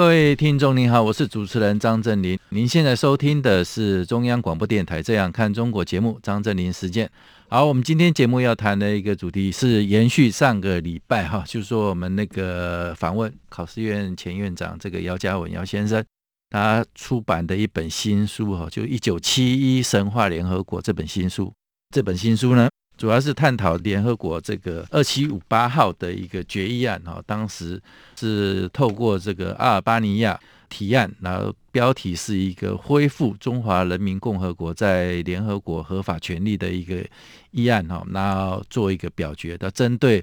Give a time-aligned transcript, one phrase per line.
[0.00, 2.38] 各位听众您好，我是主持人张振林。
[2.48, 7.06] 您现在收听的是中央广播电台《这样看中国》节目，张振林时间。
[7.50, 16.02] 好，我们今天节目要谈的一个主题是延续上个礼拜哈，就是说我们那个访问考试院前院长这个姚嘉文姚先生，
[16.48, 21.52] 他出版的一本新书哈，就《一九七一神话联合国》这本新书。
[21.94, 27.80] 这本新书呢，主要是探讨联合国这个二七五八号的一个决议案哈，当时
[28.14, 30.38] 是透过这个阿尔巴尼亚。
[30.72, 37.04] 提案，然后标题是一个恢复中华人民共和国在联合国合法权利的一个
[37.50, 40.22] 议案哈，然后做一个表决，的针对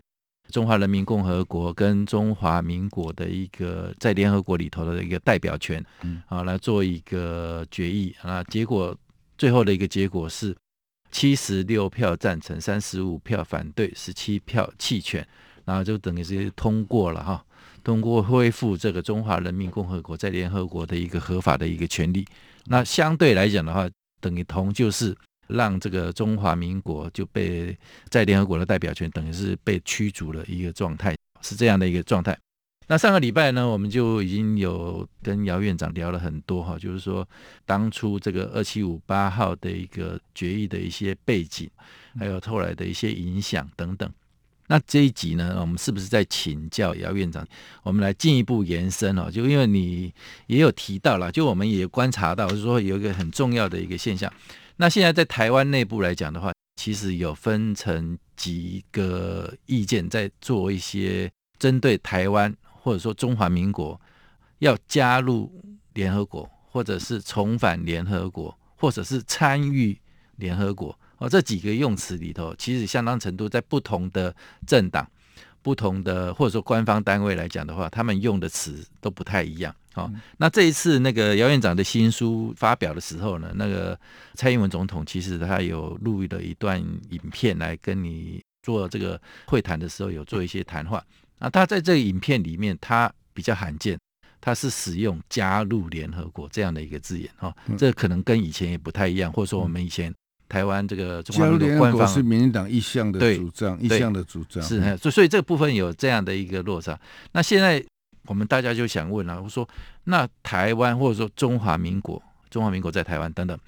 [0.49, 8.95] 中华人民共和国跟中华民国的一个在联合国里头的一个代表权，嗯啊，来做一个决议啊，结果
[9.37, 10.55] 最后的一个结果是
[11.11, 15.25] 七十六票赞成，三十五票反对，十七票弃权，
[15.65, 17.43] 然后就等于是通过了哈。
[17.83, 22.27] 通过恢复这个中华人民共和国在联合国的一个合法的一个权利，
[22.65, 25.15] 那相对来讲的话，等于同就是
[25.47, 27.77] 让这个中华民国就被
[28.09, 32.37] 在联合国的代表权等于是被驱逐了一个状态，是这样的一个状态。
[32.89, 37.27] 那上个礼拜呢，我们就已经有跟姚院长聊了很多哈，就是说
[37.65, 41.69] 当初这个二七五八号的一个决议的一些背景，
[42.17, 44.09] 还有后来的一些影响等等。
[44.69, 47.45] 那这一集呢，我们是不是在请教姚院长？
[47.83, 50.13] 我们来进一步延伸哦，就因为你
[50.47, 54.31] 也有提到了，就我们也观察到，就是说有一个很重要的一个现象。
[54.77, 62.53] 那现在在台湾内部来讲的话，其实有分成几个意见，在做一些针对台湾
[62.87, 63.99] 或者说中华民国
[64.59, 65.51] 要加入
[65.93, 69.99] 联合国，或者是重返联合国，或者是参与
[70.37, 70.97] 联合国。
[71.17, 74.33] 哦，这几个用词里头，其实相当程度在不同的
[74.65, 75.05] 政党、
[75.61, 79.75] 不同的或者说官方单位来讲的话，他们用的词都不太一样。
[79.93, 83.99] 好，那这一次那个姚院长的新书发表的时候呢，那个
[84.35, 91.03] 蔡英文总统其实他有录了一段影片来跟你做这个会谈的时候，有做一些谈话。
[91.39, 93.97] 那他在这个影片里面，他比较罕见，
[94.41, 97.29] 他是使用“加入联合国”这样的一个字眼。
[97.37, 100.13] 哈，这可能跟以前也不太一样，或者说我们以前。
[100.49, 106.97] 台湾这个中华民国官方是民进党一向的主张，一向的主张是，所以所以这个部分有这样的一个落差。
[107.33, 107.83] 那现在
[108.27, 109.67] 我们大家就想问了，我说
[110.05, 113.59] 那台湾或者说中华民国，中华民国在台湾等等，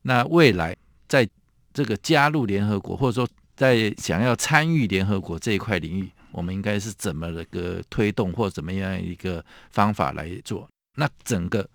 [0.00, 0.74] 那未来
[1.06, 1.28] 在
[1.74, 10.68] 这个加入联合国，或者说在想要参与联合国这一块领域，我们应该是怎么的个推动或怎么样一个方法来做？
[10.96, 11.68] 那整个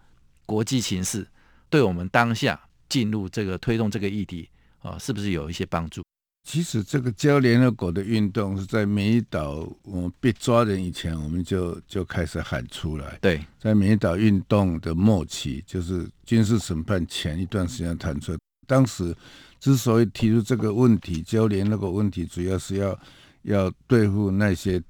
[0.45, 1.27] 国际形势
[1.69, 2.59] 对我们当下。
[2.89, 6.01] 进入这个推动这个议题啊，是不是有一些帮助？
[6.47, 13.17] 其实这个交联合国的运动是在美丽岛我们被抓人以前，我们就就开始喊出来。
[13.19, 18.37] 对，在美丽岛运动的末期，就是军事审判前一段时间谈出来。
[18.65, 19.13] 当时
[19.59, 22.97] 之所以提出这个问题，交联合国问题，主要是要
[23.43, 24.81] 要对付那些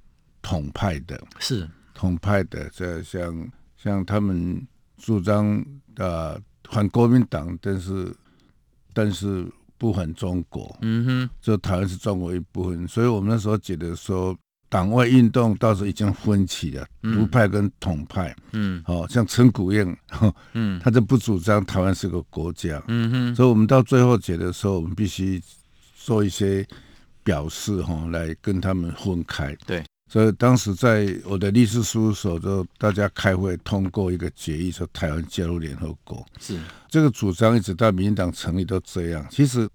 [0.42, 1.68] 统派的，是。
[1.94, 5.64] 统派的，这像像他们主张
[5.98, 6.38] 啊。
[6.70, 8.14] 反国民党，但是
[8.94, 14.38] 但是不反中国，嗯哼，就台湾是中国一部分，所以我们那时候觉得说，
[14.68, 19.98] 党外运动到时候已经分歧了，独、嗯、派跟统派，嗯，哦，像陈古燕，
[20.52, 25.42] 嗯，他就不主张台湾是个国家，嗯哼，所以我们到最后解的时候，我们必须
[25.96, 26.68] 做一些
[27.28, 29.84] 表示，哈，来跟他们分开，对。
[30.10, 36.26] 所以当时在我的律师事务所，就大家开会通过一个决议，说台湾加入联合国。
[36.40, 36.58] 是
[36.88, 39.28] 这个主张一直到民进党成立都这样。
[39.30, 39.68] 其实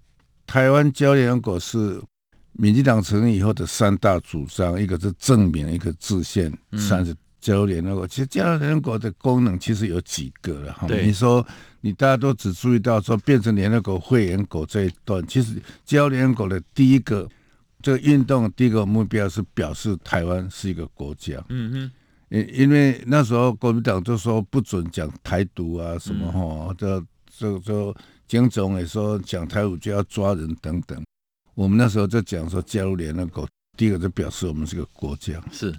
[0.47, 2.01] 台湾加入联合国是
[2.53, 8.07] 民进党成立以后的三大主张，一个是证明，一个制宪，三是加入联合国。
[8.07, 10.87] 其实加入联合国的功能其实有几个了哈。
[10.87, 11.45] 你说
[11.81, 17.29] 你大家都只注意到说变成联合国会员国这一段，其实加入联合国的第一个。
[17.83, 21.43] 这个运动第一个目标是表示台湾是一个国家。
[21.49, 21.91] 嗯哼，
[22.29, 27.95] 因因为那时候国民党就说不准讲台独啊什么哈，这这这
[28.25, 31.03] 蒋总也说讲台独就要抓人等等。
[31.55, 33.47] 我们那时候就讲说加入联合国，
[33.77, 35.33] 第一个就表示我们是个国家。
[35.51, 35.71] 是，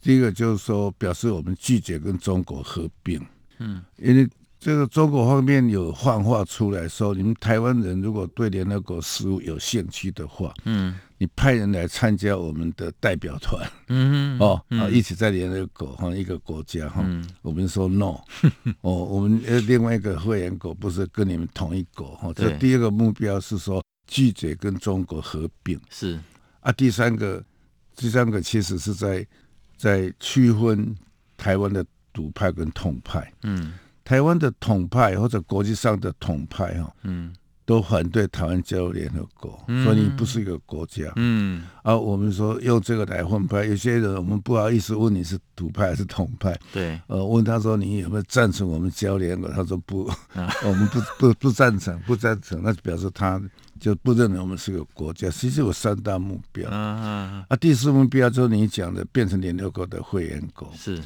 [0.00, 3.20] 第一个就是说表示我们拒绝跟中国合并。
[3.58, 4.26] 嗯，因为
[4.62, 17.04] 这个中国方面有幻化出来说，你们台湾人如果对联合国事务有兴趣的话，嗯，你派人来参加我们的代表团，嗯哦，啊，一起在联合国哈一个国家哈，
[17.42, 18.20] 我们说 no，
[18.82, 26.16] 哦，我们呃另外一个会员国不是跟你们同一国哈，这第二个目标是说拒绝跟中国合并，是。
[26.60, 27.44] 啊，第三个，
[27.96, 29.26] 第三个其实是在
[29.76, 30.94] 在区分
[31.36, 33.72] 台湾的独派跟统派，嗯。
[34.04, 37.32] 台湾的统派或者国际上的统派哈，嗯，
[37.64, 50.04] 都反对台湾加入联合国，嗯、所以你不是一个国家，嗯，而、啊、我们说用这个来分派，有些人我们不好意思问你是独派还是统派，对，呃，问他说你有没有赞成我们加入联合国，他说不，
[50.34, 53.40] 啊、 我们不不不赞成，不赞成，那就表示他
[53.78, 55.30] 就不认为我们是个国家。
[55.30, 61.00] 其实有三大目标，啊，啊，啊，第四目标就是你讲的变成联合国的会员国，是，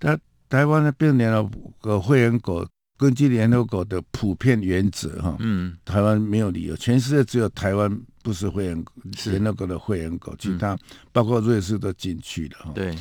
[0.00, 0.18] 他。
[0.52, 1.50] 台湾的变联合
[1.80, 2.68] 国会员国，
[2.98, 7.90] 根据联合国的普遍原则，哈，嗯，台湾没有理由，全世界只有台湾
[8.22, 8.84] 不是会员
[9.24, 10.78] 联合国的会员国，其他
[11.10, 12.94] 包括瑞士都进去了，哈，对，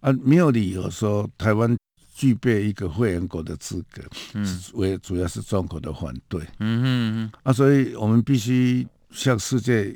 [0.00, 1.76] 啊，没有理由说台湾
[2.14, 4.02] 具备一个会员国的资格，
[4.32, 9.94] 嗯，为主要是中国的反对，嗯哼嗯，啊，所以我们必须向世界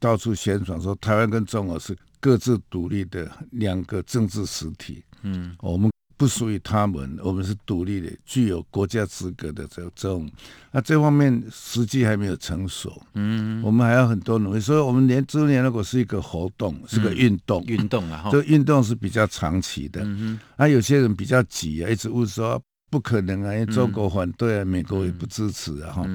[0.00, 5.88] 到处宣传说，台湾跟中国是各自独立的两个政治实体，嗯，我们。
[6.18, 10.28] 不属于他们，我们是独立的，具有国家资格的这这种，
[10.72, 14.58] 那这方面实际还没有成熟，嗯，我们还要很多努力。
[14.58, 20.00] 所以，我们连支联如果是一个活动，是个运动，运动啊，这运动是比较长期的。
[20.02, 22.60] 嗯哼，啊，有些人比较急啊，一直问说
[22.90, 26.06] 不可能啊，因为中国反对啊，美国也不支持啊，哈，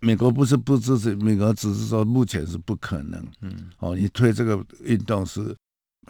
[0.00, 3.26] 美国不是不支持，美国只是说目前是不可能。
[3.40, 5.56] 嗯，哦，你推这个运动是。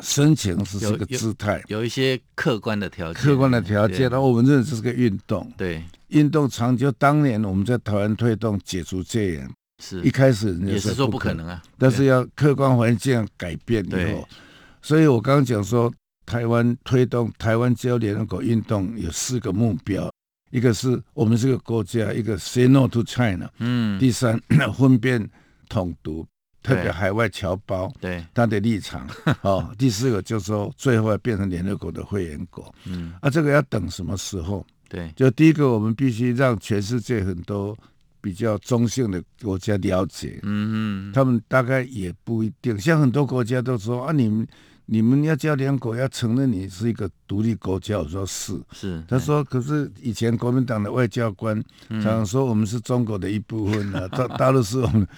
[0.00, 4.08] 申请是这个姿态，有，一些客观的条件，客观的条件。
[4.08, 6.90] 然后我们认为这是个运动，对，运动长久。
[6.92, 9.50] 当年我们在台湾推动解除戒严，
[9.84, 10.00] 是。
[10.02, 14.26] 一开始也是说不可能啊，但是要客观环境改变以后，
[14.80, 15.92] 所以我刚刚讲说，
[16.24, 20.10] 台湾推动台湾加入联合国运动有四个目标，
[20.50, 24.40] 一个是我们这个国家，一个 say no to China，嗯，第三
[24.74, 25.28] 分辨
[25.68, 26.26] 统独。
[26.62, 28.24] 特别海外侨胞，对。
[28.32, 29.06] 他的立场，
[29.42, 34.64] 哦，第四个就是说，最后要变成联合国的会员国，嗯，啊，这个要等什么时候？
[34.88, 37.76] 对，就第一个，我们必须让全世界很多
[38.20, 44.46] 比较中性的国家了解，嗯嗯，他们大概也不一定，像很多国家都说啊，你们
[44.84, 48.60] 你们要叫联合国要承认你是一个独立国家，我说是。
[48.72, 55.08] 是，他说可是以前国民党的外交官常常说我们是中国的一部分啊， 大大陆是我们。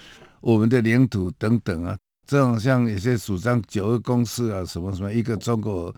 [0.45, 1.97] 我们的领土等等啊，
[2.27, 5.93] 这种像有些主张九二共识啊，什么什么一个中国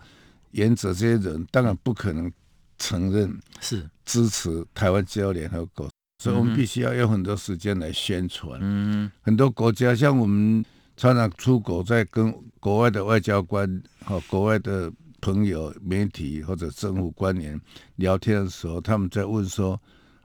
[0.52, 2.32] 原则，这些人当然不可能
[2.78, 5.86] 承认是支持台湾加入联合国，
[6.24, 8.58] 所以我们必须要用很多时间来宣传。
[8.62, 10.64] 嗯，很多国家像我们
[10.96, 14.90] 常常出国，在跟国外的外交官和国外的
[15.20, 17.60] 朋友、媒体或者政府官员
[17.96, 19.78] 聊天的时候，他们在问说。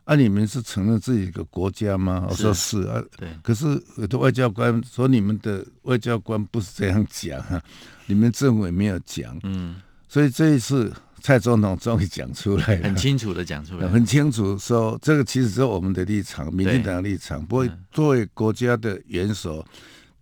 [0.05, 2.25] 啊，你们是承认自己一个国家吗？
[2.29, 3.29] 我说是啊，对。
[3.41, 7.63] 可是有的外交官说，你们的外交官不是这样讲啊，
[8.07, 9.39] 你们政府也没有讲。
[9.43, 10.91] 嗯，所以这一次
[11.21, 17.41] 蔡总统终于讲出来了，很清楚的讲出来，很清楚说这个其实是我们的立场，民进党的立场。
[17.45, 19.65] 不过作为国家的元首，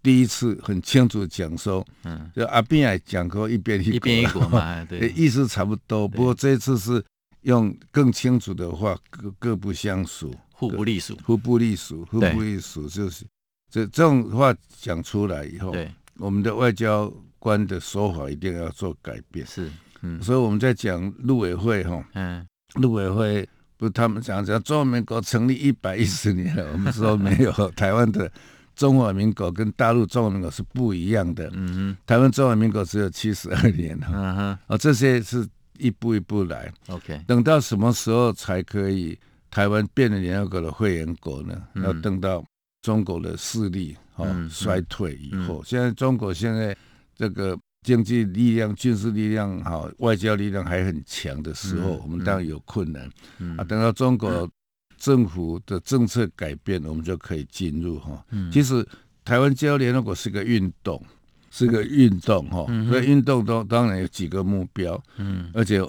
[0.03, 6.07] 第一次很清楚讲说，嗯，就阿扁也讲过一边一国，一边一国嘛，对， 意思差不多。
[6.07, 7.03] 不过这一次是。
[7.41, 13.25] 用更清楚的话，各各不相属，互不隶属，互不隶属，互不隶属，就是
[13.69, 19.43] 这这种话讲出来以后，对，我们的外交官的说法一定要做改变。
[19.47, 19.71] 是，
[20.01, 22.45] 嗯，所以我们在讲陆委会哈，嗯，
[22.75, 28.31] 陆委会不是他们讲讲中华民国成立一百一十年了， 我们说没有， 台湾的
[28.75, 31.49] 中华民国跟大陆中华民国是不一样的。
[31.53, 34.07] 嗯哼，台湾中华民国只有七十二年了。
[34.11, 35.47] 嗯哼，啊，这些是。
[35.81, 37.19] 一步一步来，OK。
[37.27, 39.17] 等到什么时候才可以
[39.49, 41.61] 台湾变成联合国的会员国呢？
[41.73, 42.43] 嗯、要等到
[42.83, 45.61] 中国的势力哈、嗯、衰退以后。
[45.61, 46.77] 嗯、现在中国现在
[47.15, 53.09] 这个经济力量、军事力量好、外交力量还很强的时候，嗯、我们当然有困难。
[53.39, 54.49] 嗯、啊，等到中国
[54.97, 58.23] 政府的政策改变，我们就可以进入哈。
[58.29, 58.87] 嗯、其实
[59.25, 61.03] 台湾加入联合国是个运动。
[61.51, 65.79] 是个运动哈，所以运动都当然有几个目标，嗯，而且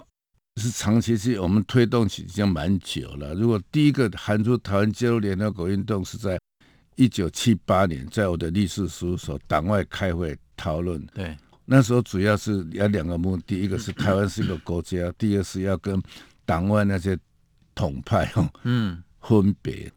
[0.56, 3.32] 是长期是我们推动起已经蛮久了。
[3.34, 6.38] 如果第一个喊出台湾加入联合国运动是在
[6.96, 16.02] 一九七八年，在我的律师事务所党外开会讨论，对，那时候主要是有两个目的，一个是台湾是一个国家，第二是要跟
[16.44, 17.16] 党外那些
[17.74, 19.90] 统派哈，嗯，分别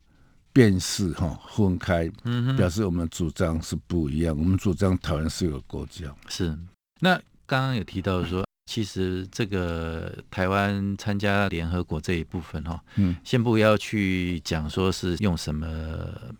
[0.55, 4.33] 辨识哈，分开，嗯，表示我们主张是不一样。
[4.37, 6.05] 我们主张台湾是一个国家。
[6.29, 6.57] 是。
[7.01, 15.67] 那刚刚有提到说，其实这个台湾参加联合国这一部分哈，嗯，先不要去讲说是用什么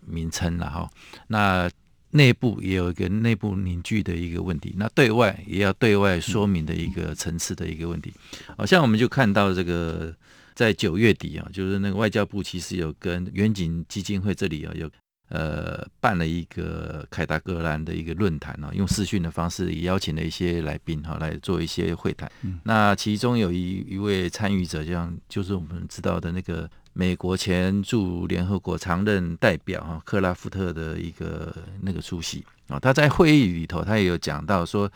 [0.06, 0.90] 名称了哈，
[1.26, 1.70] 那。
[2.10, 8.10] 内部也有一个内部凝聚的一个问题，那对外也要对外说明的一个层次的一个问题。
[8.56, 10.14] 好像我们就看到这个
[10.56, 14.90] 在九月底啊，就是那个外交部其实有跟远景基金会这里啊有
[15.28, 22.28] 呃办了一个凯达格兰的一个论坛啊，用视讯的方式也邀请了一些来宾哈来做一些会谈。
[22.64, 26.68] 那其中有一一位参与者，这样就是我们知道的那个。
[26.98, 34.90] 美国前驻联合国常任代表哈克拉夫特的一个那个出席啊，他在会议里头，他也有讲到说，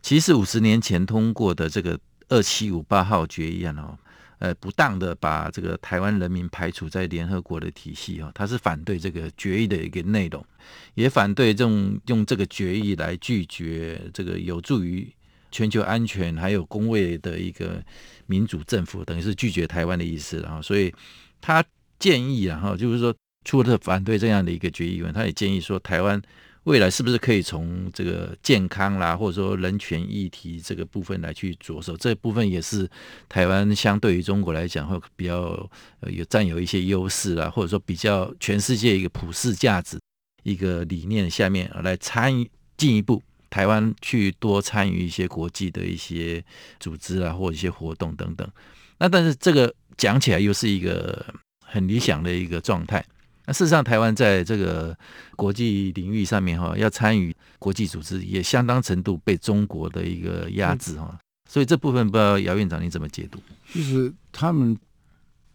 [0.00, 2.00] 其实五十年前通过的这个
[2.30, 3.98] 二七五八号决议案哦，
[4.38, 10.44] 呃，不当的把这个台湾人民排除在联合国的体系哈，他是反对这个决议的一个内容，
[10.94, 15.10] 也反对这种用这个决议来拒绝这个有助于
[15.50, 17.82] 全球安全还有公卫的一个
[18.26, 20.92] 民主政府，等于是拒绝台湾的意思，然后所以。
[21.38, 21.62] 他
[21.98, 23.14] 建议啊，哈，就是说，
[23.44, 26.20] 除了反对这样的一个决议以外，他也建议说，台湾
[26.66, 31.96] 未来是不是可以从这个健康啦，或者说人权议题这个部分来去着手？
[31.96, 32.88] 这部分也是
[33.28, 35.68] 台湾相对于中国来讲，会比较
[36.02, 39.98] 有占有一些优势啦，或者说比较全世界一个普世价值
[40.42, 46.44] 一个理念下面来参与进一步台湾去多参与一些国际的一些
[46.78, 48.48] 组织啊，或者一些活动等等。
[48.98, 49.74] 那但是这个。
[49.96, 51.24] 讲起来又是一个
[51.64, 53.02] 很理想的一个状态。
[53.46, 54.96] 那事实上，台湾在这个
[55.36, 61.18] 国际领域上面哈，要参与国际组织，也相当程度被中国的一个压制哈。
[61.48, 63.38] 所以这部分不知道姚院长你怎么解读？
[63.72, 64.76] 就是他们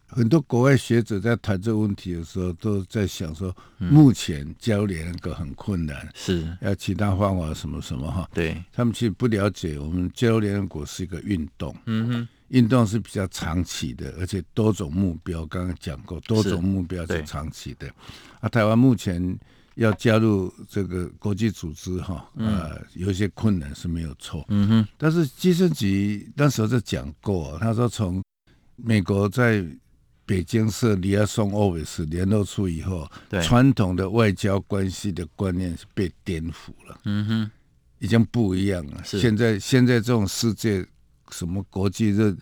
[0.07, 8.29] 很多国外学者在谈这个问题的时候，都在想说，目前交联个很困难，是要其他方法什么什么哈。
[8.33, 11.75] 对，他们其实不了解，我们交联合国是一个运动。
[11.85, 12.27] 嗯哼。
[12.51, 15.45] 运动是比较长期的，而且多种目标。
[15.45, 17.89] 刚刚讲过，多种目标是长期的。
[18.41, 19.39] 啊，台湾目前
[19.75, 24.43] 要加入这个国际组织，哈，呃，有一些困难是没有错。
[24.49, 24.87] 嗯哼。
[24.97, 28.21] 但是基辛格那时候就讲过，他说从
[28.75, 29.65] 美国在
[30.25, 33.09] 北京设李亚松 office 联络处以后，
[33.41, 36.99] 传统的外交关系的观念是被颠覆了。
[37.05, 37.51] 嗯哼，
[37.99, 39.01] 已经不一样了。
[39.05, 40.85] 现在现在这种世界。
[41.33, 42.37] 什么国际认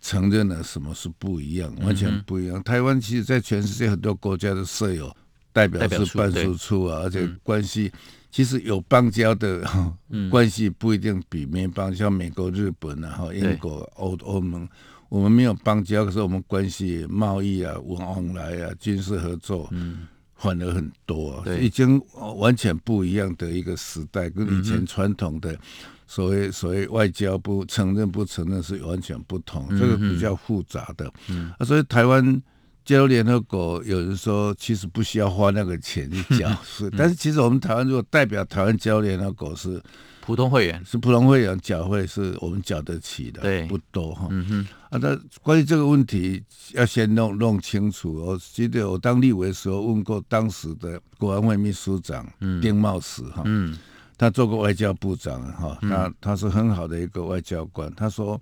[0.00, 2.58] 承认了什么是不一样，完全不一样。
[2.58, 5.14] 嗯、台湾其实，在全世界很多国家的设有
[5.52, 7.98] 代表是、办事处啊，而且关系、嗯、
[8.30, 9.64] 其实有邦交的，
[10.10, 14.68] 嗯、 关系不一定比没邦，像美国、日本啊，哈，英国、欧欧盟，
[15.08, 22.00] 我们没有邦交，可是我们关系、贸易啊、往来啊、军事合作，嗯，反而很多、啊，已经
[22.36, 25.58] 完全不一样的一个时代，跟以前传统的。
[26.06, 31.10] 所谓所谓外交不承认不承认是完全不同，这个比较复杂的。
[31.30, 32.42] 嗯，啊，所以台湾
[32.84, 39.82] 加入联合国，有人说其实不需要花那个钱去缴税，但是其实我们台湾如果代表台湾加入联合国是
[40.20, 44.28] 普通会员，是普通会员缴费是我们缴得起的，对，不多哈。
[44.30, 48.14] 嗯哼，啊，那关于这个问题要先弄弄清楚。
[48.14, 52.26] 我记得我当立委的时候问过当时的国安会秘书长
[52.60, 53.76] 丁茂时哈，嗯。
[54.16, 57.92] 他做过外交部长，哈，那他是很好的一个外交官。
[57.96, 58.40] 他说，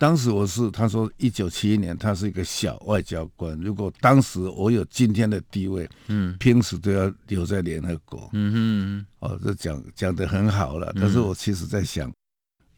[0.00, 3.54] 当时我是，他说一九七一年，他是一个小外交官。
[3.60, 10.90] 如果当时我有今天的地位，嗯，平时都要留在联合国，嗯哼，哦，这讲讲的很好了。
[10.98, 12.10] 但是我其实在想，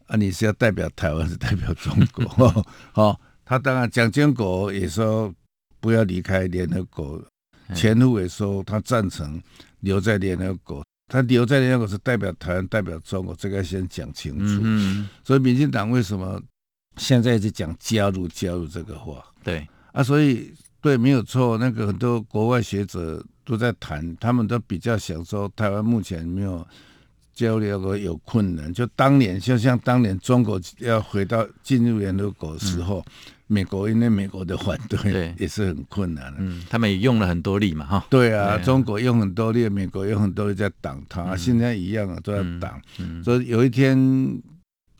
[0.07, 2.65] 啊，你是要代表台湾，还是代表中国？
[2.95, 5.33] 哦，他当然，蒋经国也说
[5.79, 7.23] 不要离开联合国，
[7.73, 9.41] 钱复伟说他赞成
[9.79, 10.83] 留在联合国。
[11.07, 14.59] 他留在联合国是代表台湾，代表中国，这个要先讲清楚。
[14.61, 16.41] 嗯，所以民进党为什么
[16.97, 19.23] 现在一直讲加入加入这个话？
[19.43, 21.57] 对啊，所以对，没有错。
[21.57, 26.65] 那个很多国外学者都在谈，他们都比较想说，台湾目前没有
[27.33, 28.73] 加入联合国有困难。
[28.73, 32.99] 就当年，就像当年中国要回到进入联合国的时候。
[32.99, 33.11] 嗯
[33.47, 36.37] 美国因为美国的反对， 也是很困难的。
[36.39, 38.03] 嗯，他们也用了很多力嘛，哈。
[38.09, 41.21] 对啊，中国用很多力，美国用很多力在挡他。
[41.23, 42.81] 嗯、现在一样啊，都在挡。
[43.23, 43.95] 所以有一天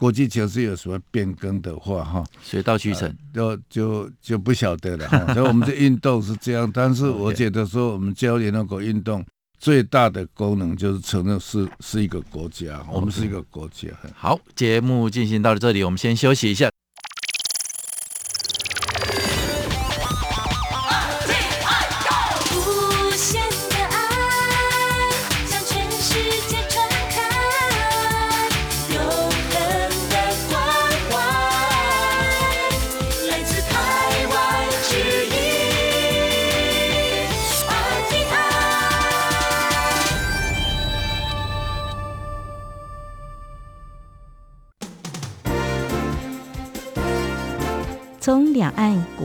[0.04, 5.08] 国际情是有什么变更的话，哈，水到渠成，就就就不晓得了。
[5.08, 9.26] 哈，所以我们的运动是这样，但是 我觉得说，我们教联合国运动
[9.58, 13.88] 最大的功能就是承认是是一个国家，我们是一个国家。
[14.14, 16.70] 好，节目进行到了这里，我们先休息一下。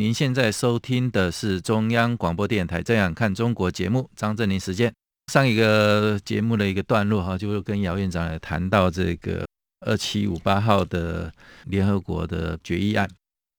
[0.00, 4.90] 您现在收听的是中央广播电台《这样看中国》节目，张振宁时间。
[5.30, 9.46] 上一个节目的一个段落哈，就跟姚院长来谈到这个
[9.84, 11.30] 二七五八号的
[11.66, 13.06] 联合国的决议案。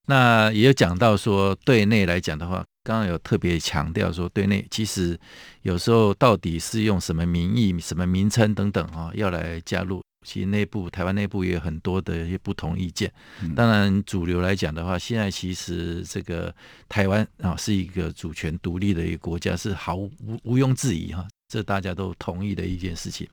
[0.07, 2.65] 那也有讲到说，对内来讲的话。
[2.83, 5.15] 刚刚有特别强调说，对内其实
[5.61, 13.11] 有时候到底是用什么名义、什么名称等等啊，要来加入，其实内部台湾内部也有很多的一些不同意见。
[13.55, 16.53] 当然，主流来讲的话，现在其实这个
[16.87, 20.11] 台湾啊是一个主权独立的一个国家，是毫无
[20.43, 23.27] 毋庸置疑哈，这大家都同意的一件事情。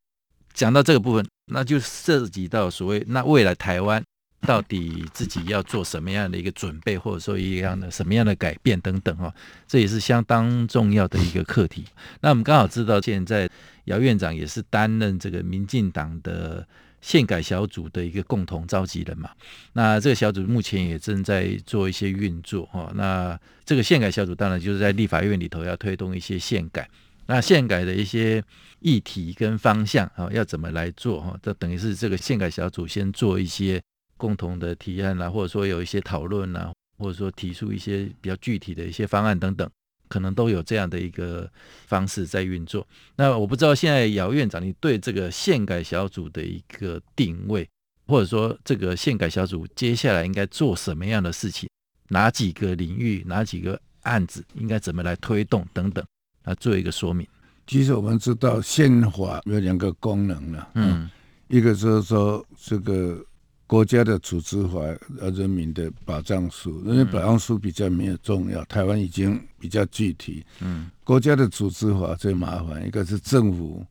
[0.55, 4.03] 讲到这个部分，那就涉及到所谓那未来台湾。
[4.43, 9.35] 到底自己要做什么样的一个准备，或者说一样的什么样的改变等等哈，
[9.67, 11.85] 这也是相当重要的一个课题。
[12.21, 13.51] 那我们刚好知道，现在
[13.85, 16.67] 姚院长也是担任这个民进党的
[17.01, 19.31] 宪改小组的一个共同召集人嘛。
[19.73, 22.93] 那这个小组目前也正在做一些运作哈。
[22.95, 26.89] 那这个宪改小组当然就是在立法院里头要推动一些宪改，
[27.27, 28.43] 那宪改的一些
[28.79, 31.37] 议题跟方向啊，要怎么来做哈？
[31.43, 33.83] 这等于是这个宪改小组先做一些。
[34.19, 39.67] 共同的提案啦，或者说有一些讨论啦，或者说提出一些比较具体的一些方案等等，
[40.09, 41.49] 可能都有这样的一个
[41.87, 42.87] 方式在运作。
[43.17, 47.67] 那我不知道现在姚院长，你对这个宪改小组的一个定位，
[48.07, 51.71] 或者说这个宪改小组接下来应该做什么样的事情，
[52.09, 56.05] 哪几个领域，哪几个案子应该怎么来推动等等，
[56.45, 57.27] 来做一个说明。
[57.67, 61.09] 其实我们知道宪法有两个功能了，嗯，
[61.47, 63.25] 一个就是说这个。
[63.69, 64.81] 国家的组织法，
[65.21, 70.43] 呃，人民的保障书，人民保障书比较没有重要，台湾已经比较具体。
[70.61, 73.85] 嗯，国家的组织法最麻烦，一个是政府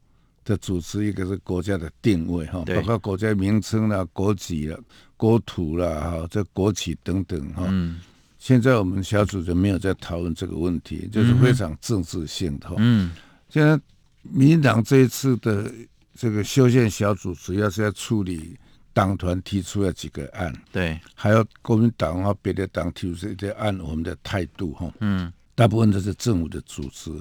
[0.44, 4.76] 的组织，一个是国家的定位哈，包括国家名称啦、国籍啦、
[5.16, 7.64] 国土啦、哈这国企等等哈。
[7.70, 8.00] 嗯，
[8.40, 12.68] 现在我们小组就没有在讨论这个问题，就是非常政治性的。
[12.78, 13.12] 嗯，
[13.48, 13.80] 现在
[14.24, 15.72] 民进党这一次的
[16.16, 18.58] 这个修宪小组，主要是要处理。
[18.98, 27.12] 党团提出了几个案，对，还有国民党和别的党提出这些案，我们的态度哈，嗯，大部分都是政府的组织，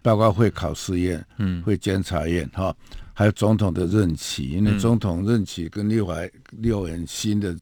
[0.00, 2.72] 包括会考试院，嗯，会监察院哈，
[3.12, 6.14] 还有总统的任期，因为总统任期跟立法
[6.52, 7.56] 六年新的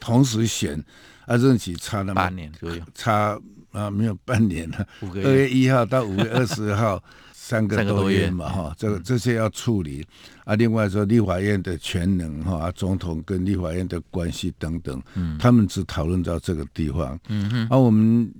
[0.00, 0.82] 同时选，
[1.26, 3.38] 啊，任期差那么八年左右，差
[3.72, 7.04] 啊没有半年了，二月一号到五月二十号。
[7.48, 10.06] 三个多月嘛，哈，这个这些要处理
[10.44, 10.54] 啊。
[10.54, 17.66] 另外说，立法院的权能哈，啊，总统跟立法院的关系等等，嗯，他们只讨论到这个地方，嗯哼。
[17.70, 18.30] 而我们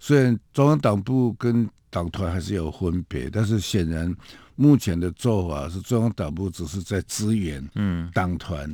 [0.00, 4.12] 虽然中央党部跟党团还是有分别，但是显然
[4.56, 8.68] 目前的做法是中央党部只是在支援，嗯，党团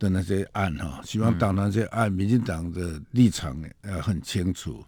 [0.00, 4.84] 的那些案哈，希望党团这些案，民进党的立场呃很清楚。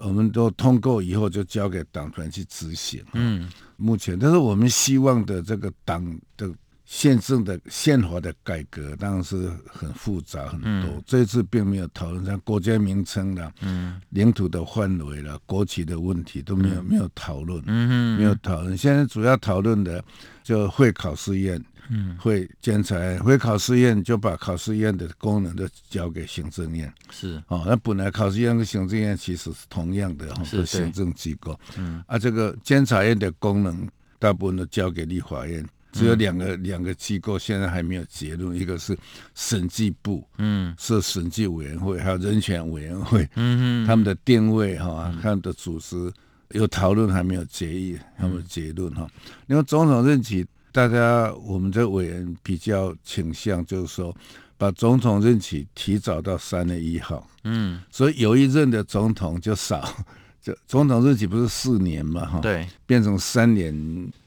[0.00, 3.00] 我们都通过以后，就交给党团去执行。
[3.12, 3.48] 嗯，
[3.84, 6.02] 目前，但是我们希望的这个党
[6.38, 6.50] 的
[6.86, 10.90] 宪政的宪法的改革，当然是很复杂很多。
[10.90, 17.62] 嗯、这次并没有讨论像国家名称啦、嗯，领土的范围啦、国旗的问题都没有、嗯、没有讨论。
[17.66, 18.74] 嗯没有讨论。
[18.76, 20.02] 现在主要讨论的
[20.42, 21.62] 就会考试院。
[21.90, 27.42] 嗯，会监察会考试院就把考试院的功能都交给行政院，是。
[27.48, 27.64] 哦。
[27.66, 31.58] 那本来考试院跟行政院其实是同样的，是行政机构。
[31.76, 33.86] 嗯，啊，这个监察院的功能
[34.18, 38.96] 大部分都交给立法院，只有两个、嗯、两个机构现在还没有结论，一个是
[39.34, 46.10] 审计部，嗯，是审计委员会，还有人权委员会，嗯嗯，他们的定位哈，他们的组织
[46.52, 49.06] 有讨论还没有决议，还没有结论哈。
[49.48, 50.46] 因为总统任期。
[50.74, 54.12] 大家，我们这委员比较倾向，就是说，
[54.58, 57.24] 把总统任期提早到三月一号。
[57.44, 59.88] 嗯，所以有一任的总统就少，
[60.42, 63.72] 就总统任期不是四年嘛，哈，对，变成三年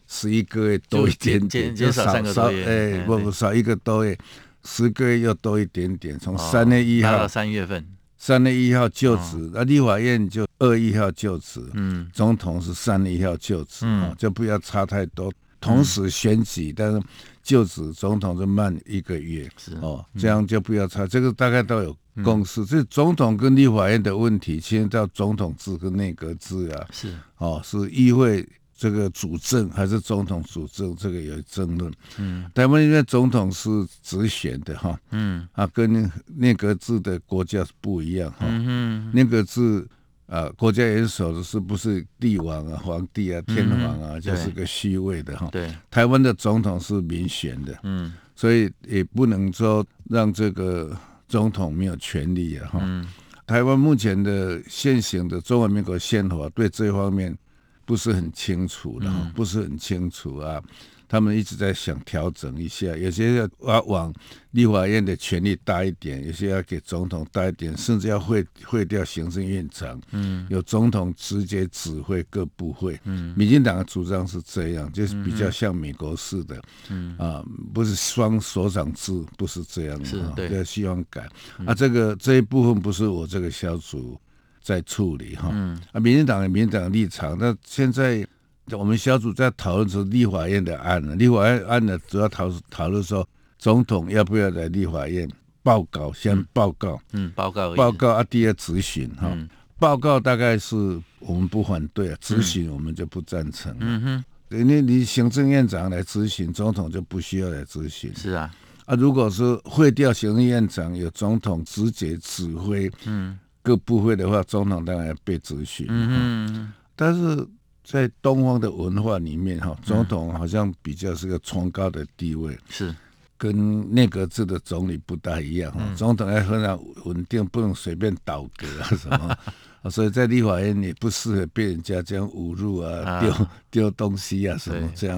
[0.08, 2.64] 十一个月多一点点，就少三个多月，
[2.96, 4.18] 哎，不不少一个多月，
[4.64, 7.86] 十个月又多一点点，从三月一号到三月份，
[8.18, 17.02] 三月一号就职，那立法院就二月一号就职，嗯，总统是三月一号就职，嗯，就不要差太多，同时选举，但是
[17.44, 21.96] 就职总统就慢一个月，是哦，这样就不要差，这个大概都有。
[22.24, 22.66] 共识。
[22.66, 27.14] 这总统跟立法院的问题，现在叫总统制跟内阁制啊，是。
[27.38, 28.44] 哦，是议会
[28.76, 31.94] 这个主政还是总统主政，这个有争论。
[32.18, 33.70] 嗯，台湾因为总统是
[34.02, 35.48] 直选的哈，嗯。
[35.52, 38.48] 啊，跟内阁制的国家是不一样哈。
[38.48, 39.88] 嗯，内阁制
[40.28, 45.50] 啊，国家元首的是不是帝王啊、皇帝啊、天皇啊，就是个虚位的哈。
[45.52, 50.96] 对，台湾的总统是民选的，嗯，所以也不能说让这个。
[51.30, 52.70] 总统没有权利啊！
[52.72, 53.06] 哈、嗯，
[53.46, 57.38] 台湾目前的现行的中华民国宪法对这方面
[57.84, 60.64] 不是很清楚的，嗯、不是很清楚啊。
[61.08, 64.14] 他们一直在想调整一下，有些要往往
[64.52, 77.16] 立法院的权力大一点，有些要给总统大一点，甚至要会会掉行政院长，嗯，有总统直接指挥各部会，嗯，民进党的主张是这样，就是比较像美国式的，嗯。
[77.18, 77.44] 啊，
[77.74, 81.28] 不是双所长制，不是这样的，是对，要希望改，
[81.66, 84.20] 啊，这个这一部分不是我这个小组
[84.62, 88.28] 在处理哈，嗯，啊，民进党的民进党的立场，那现在。
[88.72, 93.26] 我们小组在讨论是立法院的案呢，立法院案呢主要讨讨论说，
[93.58, 95.30] 总统要不要来立法院
[95.64, 96.12] 报告？
[96.12, 99.32] 先报告，嗯，报告报告啊，第二质询哈，
[99.80, 100.76] 报告大概是
[101.20, 103.74] 我们不反对啊，质询我们就不赞成。
[103.80, 108.14] 嗯哼，因为你行政院长来质询，总统就不需要来质询。
[108.16, 108.54] 是啊，
[108.86, 115.86] 啊，如果是会调行政院长，由总统直接指挥，嗯，各部会的话，总统当然要被质询。
[115.90, 117.48] 嗯哼，但是。
[117.90, 122.94] 在东方的文化里面，哈，总统好像比较是个崇高的地位，是
[123.38, 125.72] 跟内阁制的总理不大一样。
[125.72, 129.38] 哈，总统要非常稳定，不能随便倒戈啊什么，
[129.90, 135.18] 所以在立法院也不适合被人家这样侮辱啊，丢丢东西啊什么这样。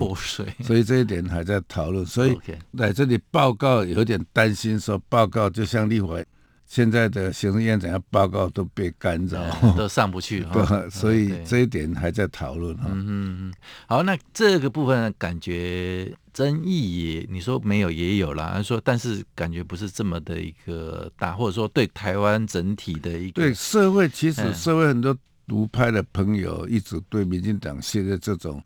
[0.63, 2.05] 所以这一点还在讨论。
[2.05, 2.37] 所以
[2.73, 6.27] 来这里报告有点担心，说报告就像立法院。
[6.69, 9.43] 现在的行政院长要报告都被干扰，
[9.75, 10.45] 都上不去，
[10.91, 12.77] 所以这一点还在讨论。
[12.85, 13.53] 嗯嗯，
[13.87, 28.61] 好，那这个部分感觉争议也，你说没有也有啦，说但是感觉不是这么的一个大，或者说对台湾整体的一个对社会，其实社会很多独派的朋友一直对民进党现在这种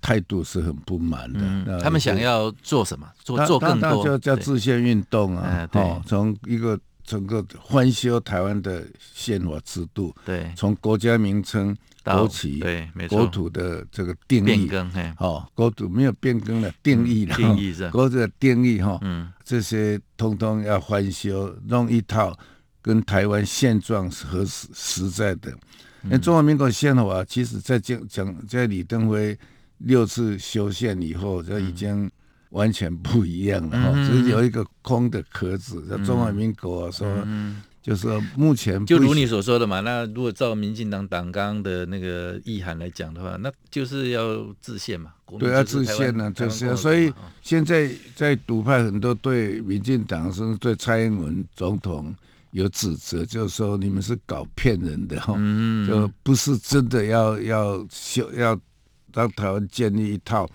[0.00, 1.40] 态度是很不满的。
[1.42, 3.06] 嗯、他们想要做什么？
[3.22, 5.68] 做做更多，叫叫自宪运动啊！
[5.74, 6.80] 哦，从一个。
[7.12, 17.90] 整个翻修台湾的宪法制度，对，从国家名称、国旗、对，没错，国土的这个定义，变更，哦，国土没有变更了，定义了，定义是。
[17.90, 22.34] 国土的定义哈，嗯，这些通通要翻修，弄一套
[22.80, 25.52] 跟台湾现状是合实实在的。
[26.00, 29.38] 那中华民国宪法其实在讲讲在李登辉
[29.76, 32.10] 六次修宪以后，就已经。
[32.52, 39.80] 完全不一样了哈，嗯、只是有一个空的壳子，叫、嗯、中华民国说，嗯、就是说目前就如你所说的嘛。
[39.80, 44.22] 那如果照民进党党纲的那个意涵来讲的话，那就是要
[44.60, 45.12] 制宪嘛。
[45.38, 47.10] 对，要制宪呢，就是、啊、所以
[47.40, 52.14] 现在在独派很多对民进党甚至对蔡英文总统
[52.50, 58.60] 有指责，就是说你们是搞骗人的哈，嗯、就不是真的要要修要
[59.14, 60.46] 让台湾建立一套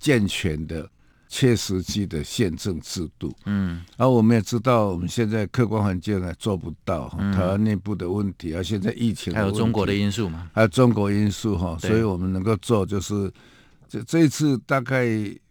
[0.00, 0.90] 健全的。
[1.36, 13.28] 切实际的宪政制度，嗯，而、啊、我们也知道，我们现在客观环境呢做不到，嗯、台湾内部的问题，而、啊、现在疫情还有中国的因素嘛，还有中国因素哈，所以我们能够做就是，
[13.88, 15.08] 这这一次大概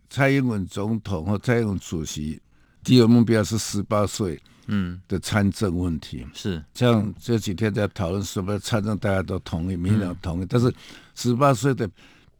[0.09, 2.39] 蔡英文总统和蔡英文主席
[2.81, 5.01] 第一个目标是十八岁，嗯。
[5.09, 6.63] 的参政问题，嗯、是。
[6.73, 10.73] 像这几天在讨论什么参政，大家都同意，民进党同意，嗯、但是
[11.13, 11.89] 十八岁的。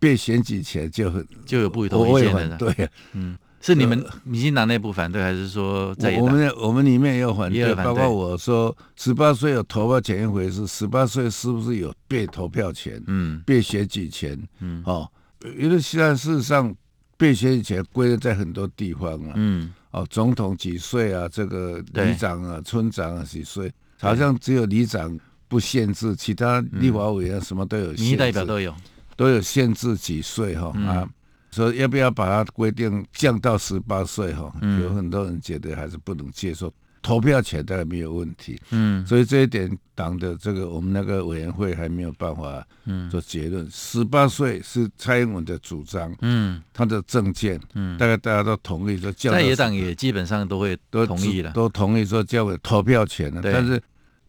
[0.04, 13.02] 被选举前就很就有不同意见的，对，嗯，是你们民进党内部反对，还是说在我们我们里面也有反对，包括我说十八岁有投票权一回事，十八岁是不是有被投票权？
[13.08, 15.10] 嗯，被选举权，嗯，哦，
[15.58, 16.76] 因为现在事实上
[17.16, 21.30] 被选举权归在很多地方啊，嗯，哦，总统几岁啊？
[21.32, 23.72] 这个里长啊、村长啊几岁？
[24.02, 28.76] 好像只有里长不限制，其他立法委员什么都有，民意代表都有。
[29.16, 31.08] 都有限制几岁哈啊，
[31.52, 34.52] 说要不要把它规定降到十八岁哈？
[34.82, 36.74] 有很多人觉得还是不能接受。
[37.02, 38.58] 投票权大概没有问题。
[38.72, 42.66] 嗯，所以这一点党的这个我们那个委员会还没有办法
[43.12, 43.70] 做结论。
[43.70, 53.82] 十八岁是蔡英文的主张，嗯，他的政见，嗯，大概大家都同意说，在野党也基本上都会都同意了，都同意说交给投票权了，但是。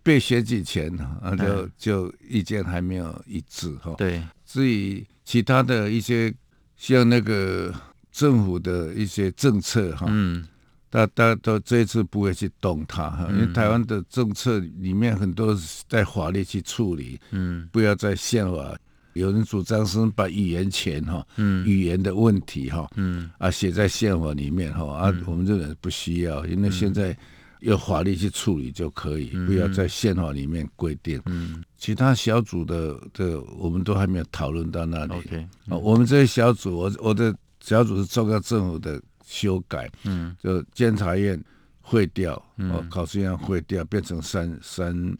[0.03, 3.94] 被选举前啊，就就意见还没有一致哈。
[3.97, 4.23] 对，
[4.55, 6.33] 至于其他的一些
[6.77, 7.75] 像那个
[8.12, 10.47] 政府的一些政策哈，嗯，
[10.90, 18.77] 大大家都这一次不会去动它哈，因为台湾的政策里面很多是在法律去处理，嗯，不要在宪法。
[19.14, 27.17] 有人主张是把语言权哈，嗯，语言的问题哈，嗯，啊写在宪法里面哈，啊，我们这人不需要，因为现在。
[27.64, 31.20] 用法律去处理就可以，不要在宪法里面规定。
[31.27, 35.14] 嗯，其他小组的这我们都还没有讨论到那里。
[35.14, 39.90] OK，啊，我们这些小组，我我的小组是中央政府的修改。
[40.05, 41.42] 嗯，就监察院
[41.81, 45.16] 会调，哦，考试院会调，变成三三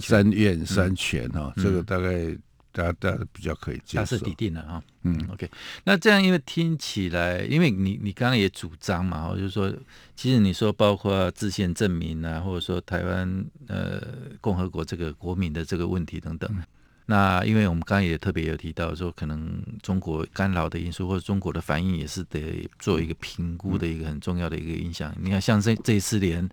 [0.00, 2.36] 三院三权哈，这个大概。
[2.76, 4.82] 大家大家比较可以接受，大势已定了啊。
[5.04, 5.50] 嗯，OK。
[5.84, 9.72] 那这样，因为听起来，因为你你刚刚也主张嘛，就是说，
[10.14, 14.02] 其实你说包括自宪证明啊，或者说台湾呃
[14.42, 16.50] 共和国这个国民的这个问题等等。
[16.52, 16.62] 嗯、
[17.06, 25.10] 那因为我们刚刚也特别有提到说，可能中国干扰的因素或者中国的反应也是得做一个评估的一个很重要的一个影响。
[25.16, 26.46] 嗯、你看，像这这一次连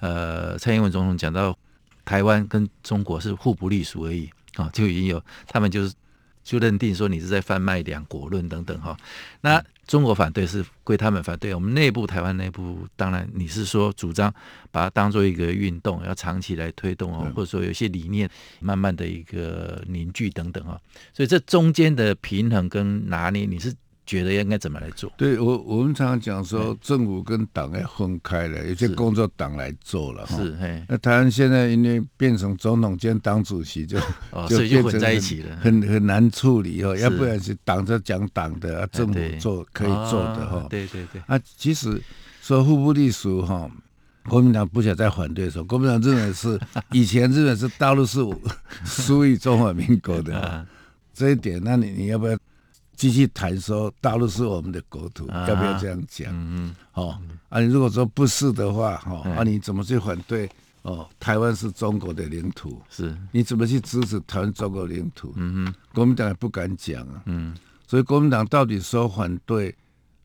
[0.00, 1.56] 呃蔡英文总统讲到
[2.04, 4.28] 台湾跟中国是互不隶属而已。
[4.54, 5.94] 啊，就已经有他们就是
[6.42, 8.96] 就认定说你是在贩卖两国论等等哈。
[9.40, 14.32] 那中国反对是归他们反对，我们内部台湾内部当然你是说主张
[14.70, 18.28] 把它当做一个运动，要长期来推动哦，或者说有些理念
[18.60, 20.80] 慢慢的一个凝聚等等哈。
[21.12, 23.74] 所以这中间的平衡跟拿捏，你是？
[24.08, 25.12] 觉得应该怎么来做？
[25.18, 30.26] 对我，我们常常讲说，政府跟党要分开了，有些工作党来做了。
[30.28, 30.56] 是，
[30.88, 33.98] 那台湾现在因为变成总统兼党主席，就
[34.48, 36.96] 就就混在一起了，很很难处理哦。
[36.96, 40.66] 要不然是党在讲党的，政府做可以做的哈。
[40.70, 41.20] 对对对。
[41.26, 42.00] 啊，其实
[42.40, 43.70] 说互不隶属哈，
[44.26, 46.58] 国民党不想再反对的时候，国民党认为是
[46.92, 48.20] 以前认为是大陆是
[48.86, 50.66] 属 于中华民国的，
[51.12, 52.34] 这一点，那你你要不要？
[52.98, 56.32] 继续谈说大陆是我们的国土，要不要这样讲？
[56.32, 57.16] 嗯嗯，哦，
[57.48, 60.50] 啊，你如果说不是的话，哈，啊，你怎么去反对？
[60.82, 65.32] 哦，台湾是中国的领土，是，你怎么去支持台湾中国领土？
[65.36, 67.22] 嗯哼，国民党也不敢讲啊。
[67.26, 67.54] 嗯，
[67.86, 69.72] 所以国民党到底说反对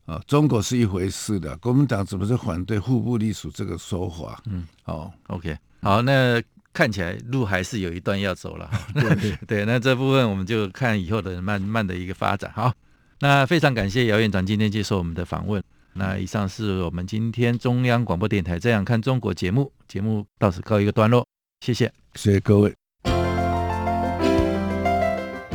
[0.04, 0.20] 啊？
[0.26, 4.42] 中国是一回事的，国民党怎么是反对互不隶属这个说法？
[4.46, 6.42] 嗯，好，OK，好，那。
[6.74, 12.52] 看起来路还是有一段要走了， 对 对，那这部分我们就看以后的慢慢的一个发展。
[12.52, 12.72] 好，
[13.20, 15.62] 那非常感谢姚院长今天接受我们的访问。
[15.94, 21.24] 那以上是我们今天中央广播电台《这样看中国》节目，节目到此告一个段落，
[21.60, 22.74] 谢谢，谢谢各位。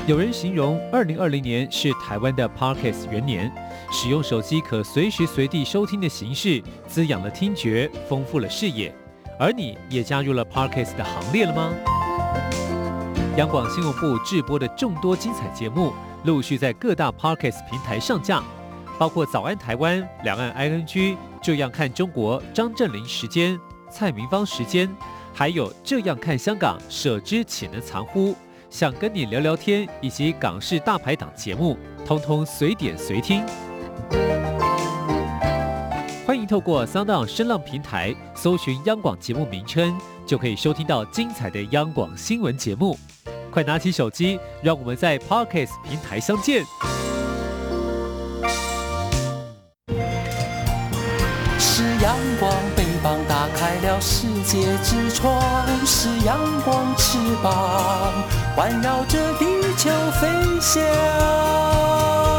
[0.08, 3.51] 有人形容二零二零年是台湾的 Podcast 元年，
[3.91, 8.95] 使用手机可随时随地收听的形式，滋养了听觉，丰富了视野。
[9.39, 11.73] 而你也加入了 Parkes 的行列了吗？
[13.38, 15.93] 央广新闻部制播的众多精彩节目，
[16.25, 18.43] 陆续在各大 Parkes 平台上架，
[18.97, 20.86] 包括《早安台湾》、《两岸 ING》、
[21.41, 23.58] 《这样看中国》、张振林时间、
[23.89, 24.93] 蔡明芳时间，
[25.34, 28.36] 还有《这样看香港》、舍之岂能藏乎？
[28.69, 33.41] 想跟你聊聊天，以及港式大排档节目，通通随点随听。
[36.30, 42.96] 欢迎透过 SoundOn 声浪平台搜寻央广节目名称，就可以收听到精彩的央广新闻节目。
[43.50, 46.63] 快拿起手机，让我们在 Podcast 平台相见。
[51.58, 55.42] 是阳光，翅膀打开了世界之窗；
[55.84, 58.13] 是阳光，翅膀
[58.56, 59.89] 环绕着地球
[60.22, 60.28] 飞
[60.62, 62.38] 翔。